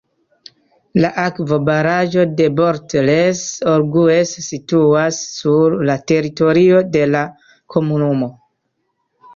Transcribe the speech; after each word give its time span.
La 1.03 1.11
akvobaraĵo 1.23 2.23
de 2.39 2.47
Bort-les-Orgues 2.61 4.33
situas 4.49 5.21
sur 5.37 5.77
la 5.91 6.01
teritorio 6.15 6.83
de 6.99 7.07
la 7.15 7.25
komunumo. 7.77 8.35